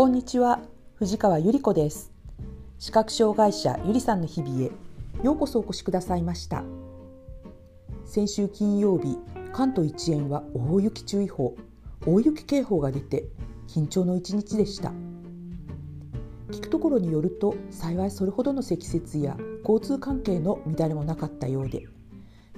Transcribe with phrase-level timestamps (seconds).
[0.00, 0.60] こんにちは。
[0.94, 2.10] 藤川ゆり子です。
[2.78, 4.70] 視覚障害者ゆりさんの日々へ
[5.22, 6.64] ようこそお越しくださいました。
[8.06, 9.18] 先週金曜日
[9.52, 11.54] 関東一円は大雪注意報
[12.06, 13.28] 大雪警報が出て
[13.68, 14.90] 緊張の一日でした。
[16.50, 19.36] 聞くところによると幸いそれほどの積雪や
[19.68, 21.86] 交通関係の乱れもなかったようで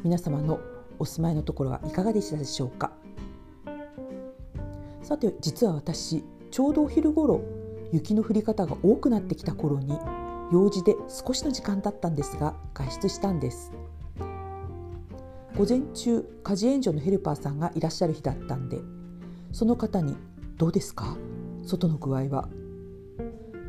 [0.05, 0.61] 皆様の
[1.01, 2.93] お住まいのところはいかがでしたでしょうか。
[5.02, 7.41] さて実は私ちょうどお昼ごろ
[7.92, 9.98] 雪の降り方が多くなってきた頃に
[10.52, 13.73] 用事で少しの時間だったんですが外出したんです。
[15.56, 18.80] 午前中家事援助のヘルパーさんがいらっしゃる日だったんで
[19.52, 20.16] その方に
[20.56, 21.16] 「どうですか？
[21.65, 22.48] 外の具合は」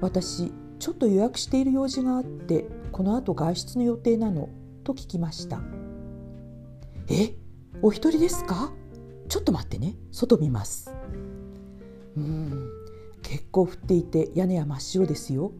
[0.02, 4.50] 私ちょっと予約している用事があってこの後外出の予定なの？
[4.84, 5.62] と聞きました。
[7.08, 7.36] え？
[7.82, 8.74] お一人ですか？
[9.30, 9.96] ちょっと待ってね。
[10.12, 10.94] 外見ます。
[12.16, 12.70] うん。
[13.24, 15.52] 結構降っていて屋根は真っ白ですよ。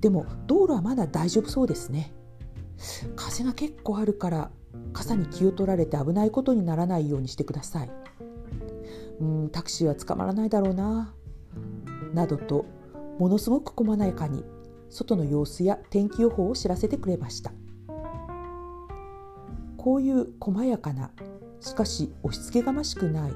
[0.00, 2.12] でも道路はまだ大丈夫そうですね。
[3.16, 4.50] 風が結構あるから
[4.92, 7.90] 傘に気を取られて危ないことにならないようにしてください。
[9.20, 11.14] うんタクシーは捕まらないだろうな。
[12.14, 12.66] などと
[13.18, 14.44] ものすごく細やかに
[14.90, 17.52] 外の様子や天気予報を知らせてくれました。
[19.76, 21.10] こういう細やかな
[21.60, 23.32] しかし押し付けがましくない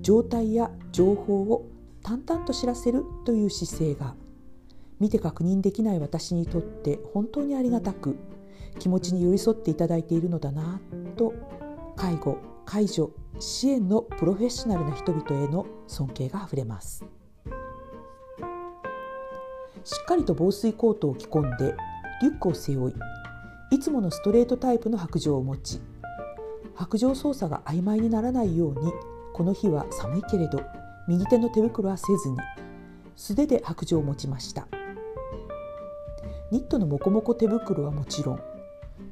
[0.00, 1.68] 状態や情報を
[2.08, 4.14] 淡々と知らせるという姿勢が
[4.98, 8.16] 見て確認できない私にとって本当にありがたく
[8.78, 10.80] 気持ちに寄り添っていただいているのだな
[11.18, 11.34] と
[11.96, 17.04] 介護介助支援のプロフェッショナルな人々への尊敬があふれます。
[19.84, 21.74] しっかりと防水コートを着込んで
[22.22, 22.94] リュックを背負い
[23.70, 25.80] いつものストレートタイプの白状を持ち
[26.74, 28.92] 白状操作が曖昧にならないように
[29.34, 30.62] この日は寒いけれど
[31.08, 32.36] 右手の手袋はせずに
[33.16, 34.68] 素手で白状を持ちました。
[36.50, 38.40] ニットのモコモコ手袋はもちろん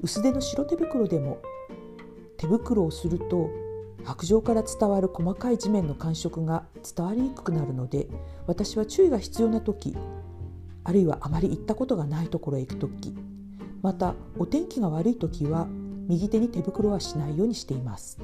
[0.02, 1.38] 薄手の白手袋でも
[2.38, 3.50] 手袋をすると
[4.04, 6.64] 白状から伝わる細かい地面の感触が
[6.96, 8.06] 伝わりにくくなるので
[8.46, 9.96] 私は注意が必要な時
[10.84, 13.14] あるいはあまり行ったことがないところへ行く時
[13.82, 15.66] またお天気が悪い時は
[16.08, 18.18] 右手に手袋はしないようにしています。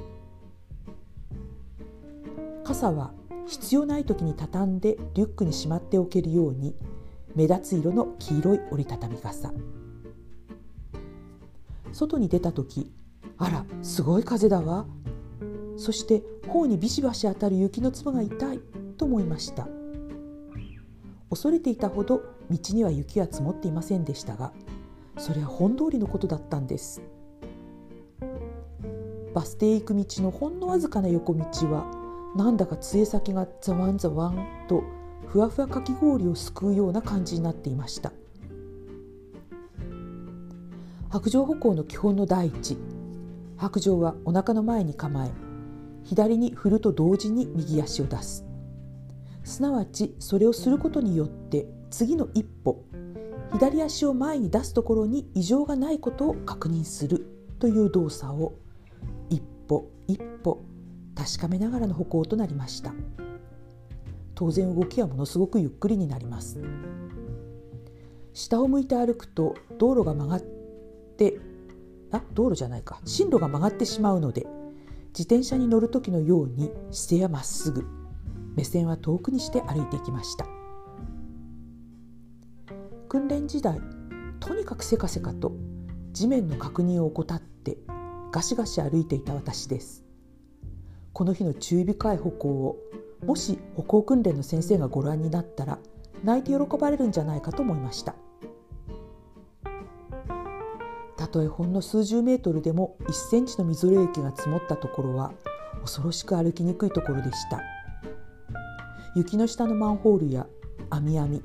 [2.65, 3.13] 傘は
[3.47, 6.75] 必要ない時に畳んでリュックにしまっておけるように
[7.35, 9.53] 目立つ色の黄色い折りたたみ傘。
[11.93, 12.91] 外に出た時
[13.39, 14.87] あらすごい風だわ。
[15.77, 18.61] そして頬にビシバシ当たる雪の粒が痛い
[18.97, 19.69] と思いました。
[21.31, 24.53] 恐れていたほど道には雪は積もっていませんでしたが
[25.17, 27.03] それは本通りのことだったんです。
[29.35, 32.02] バス停へ行く道のほんのわずかな横道は
[32.35, 34.83] なんだか杖先がざわんざわんと
[35.27, 38.13] ふわふわかき氷をすくうような感じになっていました。
[41.11, 42.79] 白状歩行の基本の第一。
[43.59, 45.31] 白状はお腹の前に構え
[46.05, 48.45] 左に振ると同時に右足を出す。
[49.45, 52.85] すなわちそれをすることによって次の一歩
[53.53, 57.27] 左足を前に出すところに異常がないことを確認する
[57.59, 58.55] という動作を
[59.29, 60.65] 一歩一歩
[61.15, 62.93] 確かめながらの歩行となりました。
[64.35, 66.61] 当然動きはものすごくゆっくりになります。
[68.33, 70.41] 下を向いて歩くと道路が曲がっ
[71.17, 71.39] て
[72.11, 73.01] あ道路じゃないか。
[73.05, 74.47] 進路が曲がってしまうので
[75.09, 77.85] 自転車に乗る時のように姿勢はまっすぐ。
[78.57, 80.47] 目線は遠くにして歩いていきました。
[83.09, 83.79] 訓練時代
[84.41, 85.53] とにかくせかせかと
[86.13, 87.79] 地面の確認を怠って
[88.31, 90.02] ガシガシ歩いていた私です。
[91.13, 92.79] この日の注意深い歩行を
[93.27, 95.79] もし歩行訓練の先生がご覧になったら
[96.25, 98.15] 泣いて喜ばれるんじゃないかと思いました。
[101.17, 105.33] たとえほんの数十メートルでも1センチのみぞれ雪が積もったところは
[105.83, 107.61] 恐ろしく歩きにくいところでした。
[109.15, 110.47] 雪の下のマンホールや
[110.91, 111.43] 網網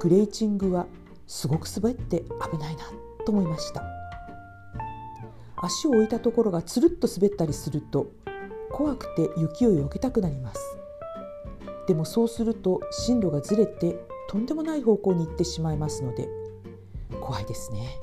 [0.00, 0.86] グレーチングは
[1.26, 2.84] すごく滑って危ないな
[3.24, 3.84] と思いました。
[5.56, 8.06] 足を置いたところがつるっと滑ったりすると
[8.72, 10.60] 怖くて雪を避けたくなります。
[11.86, 13.96] でもそうすると進路がずれて
[14.28, 16.28] とんでもない方向に行ってしまいますので
[17.20, 17.98] 怖いですね。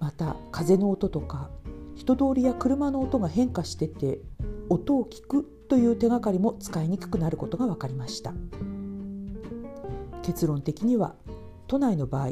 [0.00, 1.50] また風の音とか
[1.94, 4.20] 人通りや車の音が変化してて
[4.68, 8.32] 音を聞くという手がかりも使いにくくなることが分かりました。
[10.22, 11.14] 結論的には
[11.66, 12.30] 都内の場合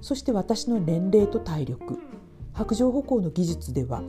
[0.00, 1.98] そして私の年齢と体力
[2.52, 4.02] 白状歩行の技術では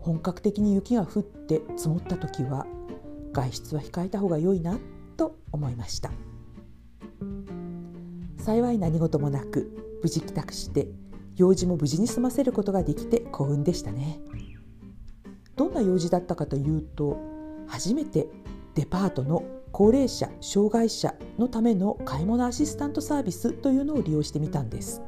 [0.00, 2.66] 本格的に雪が降って積もった時は
[3.32, 4.78] 外出は控えた方が良いな
[5.16, 6.10] と思いました。
[8.38, 10.88] 幸い何事もなく無事帰宅して
[11.36, 14.20] 用事も無事に済ませることができて幸運でしたね。
[15.56, 17.18] どんな用事だったかというと
[17.66, 18.26] 初めて
[18.74, 25.02] デパートの高齢者障害者のための買い物アシスタントサービスというのを利用してみたんです。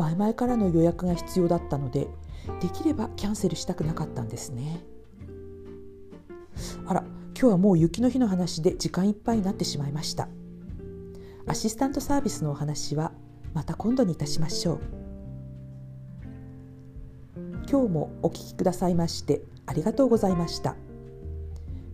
[0.00, 2.08] 前々からの予約が必要だったので
[2.62, 4.82] できればキャンセルしたくなかったんですね。
[6.86, 7.04] あら
[7.38, 10.28] 今日はもう雪の日の話で時間いっぱいになってしまいました。
[11.46, 13.12] アシスタントサービスのお話は
[13.52, 14.80] また今度にいたしましょう。
[17.70, 20.76] 今日もお聞きくださいましてありがとうございました。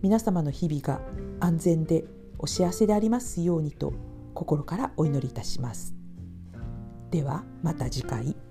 [0.01, 1.01] 皆様の日々が
[1.41, 2.05] 安全で
[2.39, 3.91] お幸せでありますようにと
[4.33, 5.96] 心からお祈りいたします。
[7.11, 8.46] ではまた次回。